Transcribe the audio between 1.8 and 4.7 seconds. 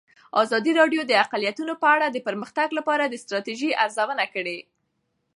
په اړه د پرمختګ لپاره د ستراتیژۍ ارزونه کړې.